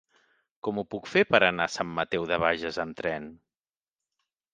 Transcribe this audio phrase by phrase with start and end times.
[0.67, 3.29] Com ho puc fer per anar a Sant Mateu de Bages amb tren?